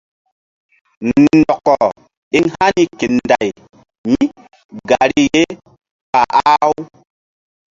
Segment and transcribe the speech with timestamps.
[1.09, 1.75] Ndɔkɔ
[2.37, 3.49] eŋ hani ke Nday
[4.07, 5.41] mígari ye
[6.11, 6.75] ɓa ah-u.